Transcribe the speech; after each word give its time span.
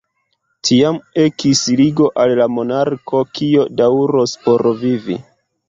Tiam 0.69 0.95
ekis 1.23 1.61
ligo 1.81 2.09
al 2.25 2.33
la 2.41 2.49
monarko, 2.55 3.21
kio 3.41 3.69
daŭros 3.83 4.37
por 4.49 4.69
vivo. 4.85 5.23